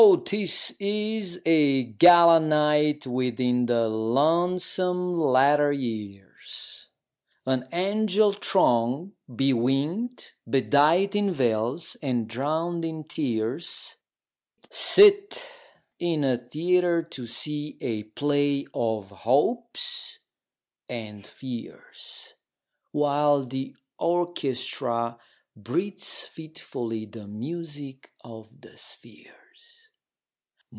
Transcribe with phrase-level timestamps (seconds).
[0.01, 0.33] 't
[0.79, 6.89] is a gala night Within the lonesome latter years.
[7.45, 13.97] An angel throng, bewinged, bedight In veils, and drowned in tears,
[14.71, 15.47] Sit
[15.99, 20.17] in a theatre to see 5 A play of hopes
[20.89, 22.33] and fears,
[22.91, 25.19] While the orchestra
[25.55, 29.37] breathes fitfully The music of the spheres.